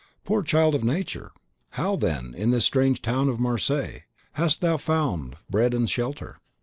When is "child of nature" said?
0.41-1.31